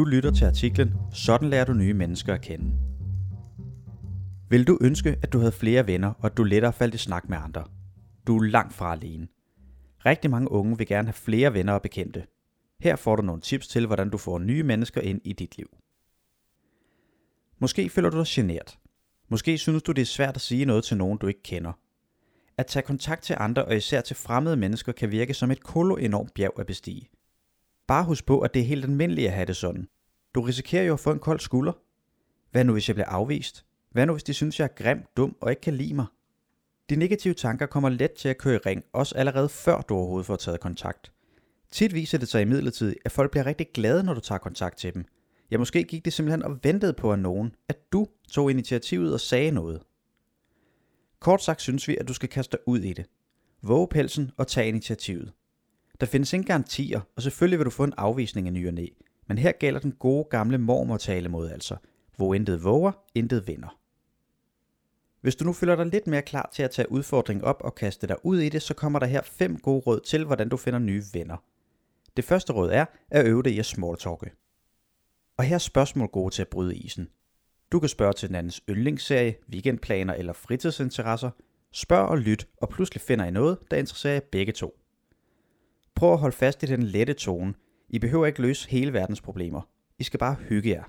[0.00, 2.72] Du lytter til artiklen Sådan lærer du nye mennesker at kende.
[4.50, 7.28] Vil du ønske, at du havde flere venner, og at du lettere faldt i snak
[7.28, 7.64] med andre?
[8.26, 9.28] Du er langt fra alene.
[10.06, 12.26] Rigtig mange unge vil gerne have flere venner og bekendte.
[12.80, 15.76] Her får du nogle tips til, hvordan du får nye mennesker ind i dit liv.
[17.58, 18.78] Måske føler du dig genert.
[19.28, 21.72] Måske synes du, det er svært at sige noget til nogen, du ikke kender.
[22.58, 25.96] At tage kontakt til andre og især til fremmede mennesker kan virke som et kolo
[25.96, 27.08] enormt bjerg at bestige.
[27.90, 29.88] Bare husk på, at det er helt almindeligt at have det sådan.
[30.34, 31.72] Du risikerer jo at få en kold skulder.
[32.50, 33.64] Hvad nu hvis jeg bliver afvist?
[33.90, 36.06] Hvad nu hvis de synes, jeg er grim, dum og ikke kan lide mig?
[36.90, 40.26] De negative tanker kommer let til at køre i ring, også allerede før du overhovedet
[40.26, 41.12] får taget kontakt.
[41.70, 44.94] Tit viser det sig imidlertid, at folk bliver rigtig glade, når du tager kontakt til
[44.94, 45.04] dem.
[45.50, 49.20] Ja, måske gik det simpelthen og ventede på at nogen, at du tog initiativet og
[49.20, 49.82] sagde noget.
[51.20, 53.06] Kort sagt synes vi, at du skal kaste dig ud i det.
[53.62, 55.32] Våge pelsen og tage initiativet.
[56.00, 58.86] Der findes ingen garantier, og selvfølgelig vil du få en afvisning af ny og næ.
[59.28, 61.76] Men her gælder den gode gamle mormortale mod altså.
[62.16, 63.78] Hvor intet våger, intet vinder.
[65.20, 68.06] Hvis du nu føler dig lidt mere klar til at tage udfordringen op og kaste
[68.06, 70.78] dig ud i det, så kommer der her fem gode råd til, hvordan du finder
[70.78, 71.36] nye venner.
[72.16, 74.30] Det første råd er at øve dig i at smalltalke.
[75.36, 77.08] Og her er spørgsmål gode til at bryde isen.
[77.72, 81.30] Du kan spørge til den andens yndlingsserie, weekendplaner eller fritidsinteresser.
[81.72, 84.79] Spørg og lyt, og pludselig finder I noget, der interesserer jer begge to.
[86.00, 87.54] Prøv at holde fast i den lette tone.
[87.88, 89.60] I behøver ikke løse hele verdens problemer.
[89.98, 90.82] I skal bare hygge jer.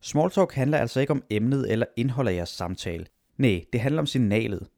[0.00, 3.06] Smalltalk handler altså ikke om emnet eller indholdet af jeres samtale.
[3.36, 4.68] Nej, det handler om signalet.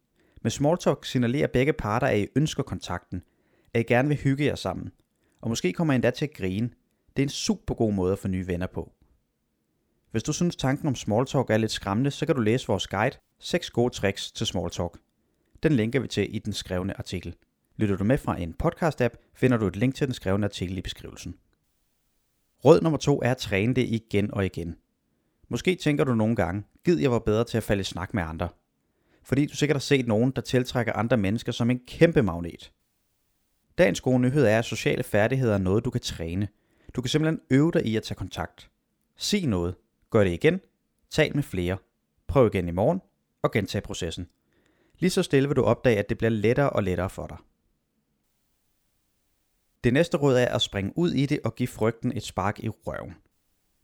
[0.42, 3.22] Med Smalltalk signalerer begge parter, at I ønsker kontakten,
[3.74, 4.92] at I gerne vil hygge jer sammen.
[5.40, 6.70] Og måske kommer I endda til at grine.
[7.16, 8.92] Det er en super god måde at få nye venner på.
[10.10, 13.16] Hvis du synes tanken om Smalltalk er lidt skræmmende, så kan du læse vores guide
[13.38, 14.98] 6 gode tricks til Smalltalk.
[15.62, 17.36] Den linker vi til i den skrevne artikel.
[17.76, 20.80] Lytter du med fra en podcast-app, finder du et link til den skrevne artikel i
[20.80, 21.34] beskrivelsen.
[22.64, 24.76] Råd nummer to er at træne det igen og igen.
[25.48, 28.22] Måske tænker du nogle gange, gid jeg var bedre til at falde i snak med
[28.22, 28.48] andre.
[29.22, 32.72] Fordi du sikkert har set nogen, der tiltrækker andre mennesker som en kæmpe magnet.
[33.78, 36.48] Dagens gode nyhed er, at sociale færdigheder er noget, du kan træne.
[36.94, 38.70] Du kan simpelthen øve dig i at tage kontakt.
[39.16, 39.74] Sig noget.
[40.10, 40.60] Gør det igen.
[41.10, 41.76] Tal med flere.
[42.26, 43.00] Prøv igen i morgen.
[43.42, 44.28] Og gentag processen.
[44.98, 47.36] Lige så stille vil du opdage, at det bliver lettere og lettere for dig.
[49.84, 52.68] Det næste råd er at springe ud i det og give frygten et spark i
[52.68, 53.14] røven.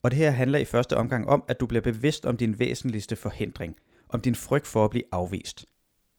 [0.03, 3.17] Og det her handler i første omgang om, at du bliver bevidst om din væsentligste
[3.17, 3.77] forhindring,
[4.09, 5.67] om din frygt for at blive afvist.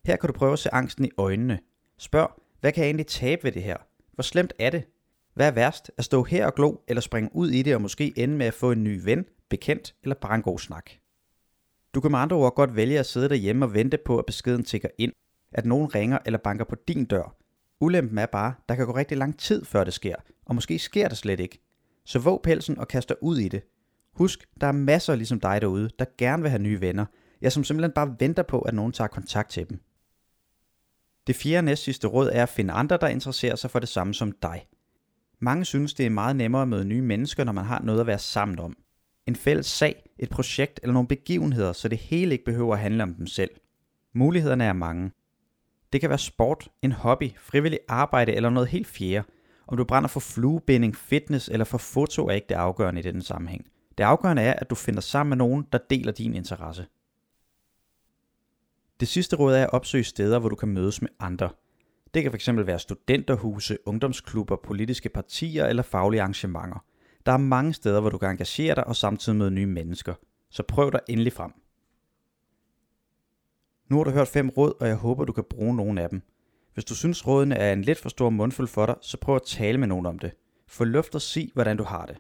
[0.06, 1.60] Her kan du prøve at se angsten i øjnene.
[1.98, 3.78] Spørg, hvad kan jeg egentlig tabe ved det her?
[4.14, 4.84] Hvor slemt er det?
[5.34, 5.92] Hvad er værst?
[5.98, 8.54] At stå her og glo, eller springe ud i det og måske ende med at
[8.54, 10.92] få en ny ven, bekendt eller bare en god snak?
[11.94, 14.64] Du kan med andre ord godt vælge at sidde derhjemme og vente på, at beskeden
[14.64, 15.14] tigger ind,
[15.52, 17.39] at nogen ringer eller banker på din dør,
[17.82, 21.08] Ulempen er bare, der kan gå rigtig lang tid før det sker, og måske sker
[21.08, 21.60] det slet ikke.
[22.06, 23.62] Så våg pelsen og kaster ud i det.
[24.14, 27.06] Husk, der er masser ligesom dig derude, der gerne vil have nye venner,
[27.42, 29.80] ja som simpelthen bare venter på, at nogen tager kontakt til dem.
[31.28, 34.14] Det fjerde næst sidste råd er at finde andre, der interesserer sig for det samme
[34.14, 34.68] som dig.
[35.40, 38.08] Mange synes, det er meget nemmere at møde nye mennesker, når man har noget at
[38.08, 38.78] være sammen om.
[39.28, 43.04] En fælles sag, et projekt eller nogle begivenheder, så det hele ikke behøver at handle
[43.04, 43.52] om dem selv.
[44.14, 45.12] Mulighederne er mange.
[45.94, 49.28] Det kan være sport, en hobby, frivillig arbejde eller noget helt fjerde.
[49.68, 53.22] Om du brænder for fluebinding, fitness eller for foto er ikke det afgørende i denne
[53.22, 53.66] sammenhæng.
[53.98, 56.86] Det afgørende er, at du finder sammen med nogen, der deler din interesse.
[59.00, 61.50] Det sidste råd er at opsøge steder, hvor du kan mødes med andre.
[62.14, 66.86] Det kan fx være studenterhuse, ungdomsklubber, politiske partier eller faglige arrangementer.
[67.26, 70.14] Der er mange steder, hvor du kan engagere dig og samtidig møde nye mennesker.
[70.50, 71.52] Så prøv dig endelig frem.
[73.90, 76.22] Nu har du hørt fem råd, og jeg håber, du kan bruge nogle af dem.
[76.74, 79.42] Hvis du synes, rådene er en lidt for stor mundfuld for dig, så prøv at
[79.46, 80.32] tale med nogen om det.
[80.68, 82.18] Få luft og sig, hvordan du har det.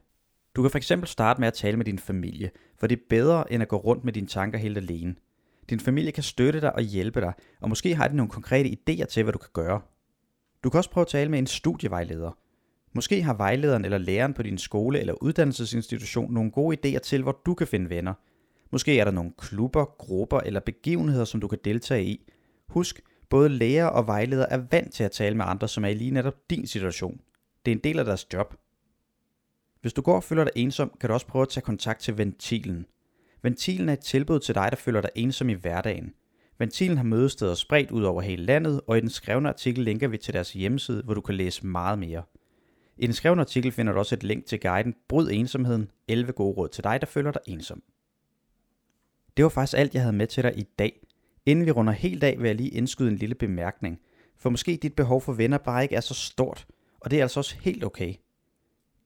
[0.55, 3.63] Du kan fx starte med at tale med din familie, for det er bedre end
[3.63, 5.15] at gå rundt med dine tanker helt alene.
[5.69, 9.05] Din familie kan støtte dig og hjælpe dig, og måske har de nogle konkrete idéer
[9.05, 9.81] til, hvad du kan gøre.
[10.63, 12.37] Du kan også prøve at tale med en studievejleder.
[12.93, 17.41] Måske har vejlederen eller læreren på din skole eller uddannelsesinstitution nogle gode idéer til, hvor
[17.45, 18.13] du kan finde venner–
[18.71, 22.31] Måske er der nogle klubber, grupper eller begivenheder, som du kan deltage i.
[22.67, 25.93] Husk, både læger og vejledere er vant til at tale med andre, som er i
[25.93, 27.21] lige netop din situation.
[27.65, 28.55] Det er en del af deres job.
[29.81, 32.17] Hvis du går og føler dig ensom, kan du også prøve at tage kontakt til
[32.17, 32.85] Ventilen.
[33.41, 36.13] Ventilen er et tilbud til dig, der føler dig ensom i hverdagen.
[36.57, 40.17] Ventilen har mødesteder spredt ud over hele landet, og i den skrevne artikel linker vi
[40.17, 42.23] til deres hjemmeside, hvor du kan læse meget mere.
[42.97, 46.57] I den skrevne artikel finder du også et link til guiden Bryd ensomheden, 11 gode
[46.57, 47.83] råd til dig, der føler dig ensom.
[49.39, 51.05] Det var faktisk alt, jeg havde med til dig i dag.
[51.45, 53.99] Inden vi runder helt af, vil jeg lige indskyde en lille bemærkning.
[54.37, 56.67] For måske dit behov for venner bare ikke er så stort,
[56.99, 58.13] og det er altså også helt okay.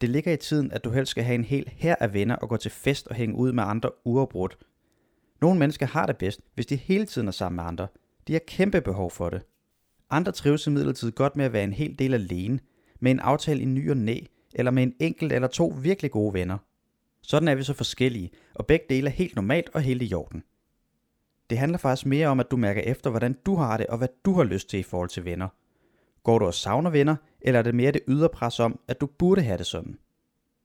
[0.02, 2.50] Det ligger i tiden, at du helst skal have en hel her af venner og
[2.50, 4.58] gå til fest og hænge ud med andre uafbrudt.
[5.42, 7.88] Nogle mennesker har det bedst, hvis de hele tiden er sammen med andre.
[8.28, 9.42] De har kæmpe behov for det.
[10.10, 12.60] Andre trives imidlertid godt med at være en hel del alene,
[13.00, 14.20] med en aftale i ny og næ,
[14.56, 16.58] eller med en enkelt eller to virkelig gode venner.
[17.24, 20.44] Sådan er vi så forskellige, og begge dele er helt normalt og helt i orden.
[21.50, 24.08] Det handler faktisk mere om, at du mærker efter, hvordan du har det, og hvad
[24.26, 25.48] du har lyst til i forhold til venner.
[26.24, 29.06] Går du og savner venner, eller er det mere det ydre pres om, at du
[29.06, 29.98] burde have det sådan?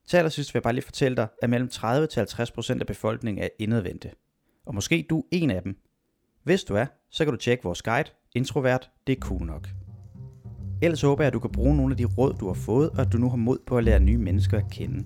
[0.07, 4.11] Til allersidst vil jeg bare lige fortælle dig, at mellem 30-50% af befolkningen er indadvendte.
[4.67, 5.77] Og måske du er en af dem.
[6.43, 9.69] Hvis du er, så kan du tjekke vores guide, introvert, det er cool nok.
[10.83, 13.01] Ellers håber jeg, at du kan bruge nogle af de råd, du har fået, og
[13.01, 15.05] at du nu har mod på at lære nye mennesker at kende.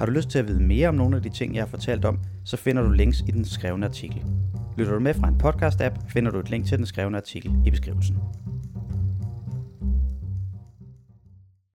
[0.00, 2.04] Har du lyst til at vide mere om nogle af de ting, jeg har fortalt
[2.04, 4.22] om, så finder du links i den skrevne artikel.
[4.78, 7.70] Lytter du med fra en podcast-app, finder du et link til den skrevne artikel i
[7.70, 8.16] beskrivelsen.